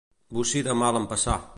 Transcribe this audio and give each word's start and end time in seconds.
Bocí 0.37 0.63
de 0.69 0.77
mal 0.83 1.01
empassar. 1.03 1.41